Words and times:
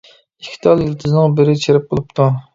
ئىككى 0.45 0.55
تال 0.63 0.81
يىلتىزنىڭ 0.85 1.37
بىرى 1.41 1.55
چىرىپ 1.67 1.89
بولۇپتۇ. 1.95 2.31